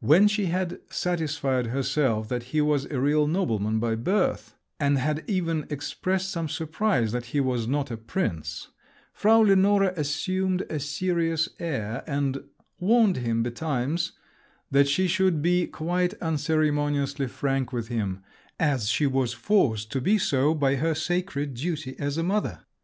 When 0.00 0.26
she 0.26 0.46
had 0.46 0.80
satisfied 0.90 1.66
herself 1.68 2.28
that 2.28 2.42
he 2.50 2.60
was 2.60 2.86
a 2.86 2.98
real 2.98 3.28
nobleman 3.28 3.78
by 3.78 3.94
birth, 3.94 4.56
and 4.80 4.98
had 4.98 5.22
even 5.28 5.66
expressed 5.70 6.30
some 6.32 6.48
surprise 6.48 7.12
that 7.12 7.26
he 7.26 7.38
was 7.38 7.68
not 7.68 7.88
a 7.88 7.96
prince, 7.96 8.70
Frau 9.12 9.38
Lenore 9.42 9.90
assumed 9.90 10.62
a 10.68 10.80
serious 10.80 11.48
air 11.60 12.02
and 12.08 12.42
"warned 12.80 13.18
him 13.18 13.44
betimes" 13.44 14.10
that 14.72 14.88
she 14.88 15.06
should 15.06 15.40
be 15.42 15.68
quite 15.68 16.14
unceremoniously 16.20 17.28
frank 17.28 17.72
with 17.72 17.86
him, 17.86 18.20
as 18.58 18.88
she 18.88 19.06
was 19.06 19.32
forced 19.32 19.92
to 19.92 20.00
be 20.00 20.18
so 20.18 20.54
by 20.56 20.74
her 20.74 20.92
sacred 20.92 21.54
duty 21.54 21.94
as 22.00 22.18
a 22.18 22.24
mother! 22.24 22.62